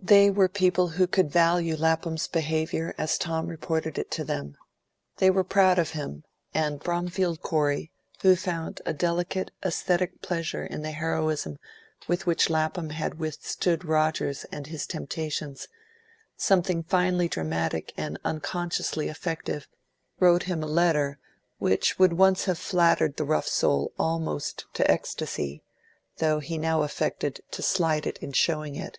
They 0.00 0.30
were 0.30 0.48
people 0.48 0.88
who 0.88 1.06
could 1.06 1.30
value 1.30 1.76
Lapham's 1.76 2.28
behaviour 2.28 2.94
as 2.96 3.18
Tom 3.18 3.46
reported 3.46 3.98
it 3.98 4.10
to 4.12 4.24
them. 4.24 4.56
They 5.18 5.28
were 5.28 5.44
proud 5.44 5.78
of 5.78 5.90
him, 5.90 6.24
and 6.54 6.80
Bromfield 6.80 7.42
Corey, 7.42 7.90
who 8.22 8.36
found 8.36 8.80
a 8.86 8.94
delicate, 8.94 9.50
aesthetic 9.62 10.22
pleasure 10.22 10.64
in 10.64 10.80
the 10.80 10.92
heroism 10.92 11.58
with 12.08 12.24
which 12.26 12.48
Lapham 12.48 12.88
had 12.88 13.18
withstood 13.18 13.84
Rogers 13.84 14.46
and 14.50 14.66
his 14.66 14.86
temptations 14.86 15.68
something 16.38 16.82
finely 16.82 17.28
dramatic 17.28 17.92
and 17.98 18.18
unconsciously 18.24 19.10
effective, 19.10 19.68
wrote 20.18 20.44
him 20.44 20.62
a 20.62 20.66
letter 20.66 21.18
which 21.58 21.98
would 21.98 22.14
once 22.14 22.46
have 22.46 22.56
flattered 22.58 23.18
the 23.18 23.24
rough 23.24 23.46
soul 23.46 23.92
almost 23.98 24.64
to 24.72 24.90
ecstasy, 24.90 25.62
though 26.16 26.36
now 26.40 26.78
he 26.80 26.84
affected 26.86 27.42
to 27.50 27.60
slight 27.60 28.06
it 28.06 28.16
in 28.22 28.32
showing 28.32 28.74
it. 28.74 28.98